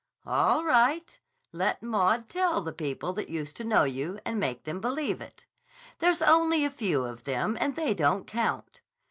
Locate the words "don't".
7.93-8.25